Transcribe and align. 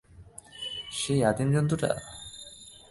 সেই 0.91 1.19
আদিম 1.23 1.49
জন্তুটা! 1.53 1.91